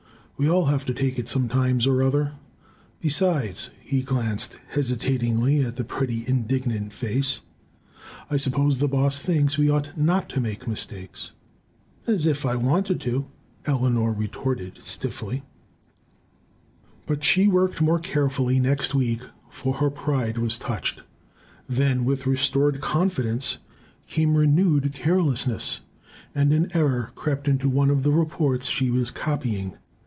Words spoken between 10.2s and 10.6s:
to